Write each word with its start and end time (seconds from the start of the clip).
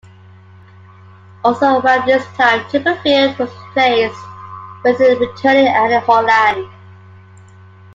Also 1.43 1.77
around 1.77 2.07
this 2.07 2.25
time 2.35 2.61
Chipperfield 2.71 3.37
was 3.37 3.51
replaced 3.67 4.19
with 4.83 4.99
a 4.99 5.15
returning 5.19 5.67
Annie 5.67 5.97
Holland. 6.03 6.67